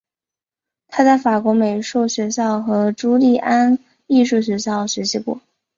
[0.87, 3.77] 他在法国美术学校和朱利安
[4.07, 5.39] 艺术学校学习过。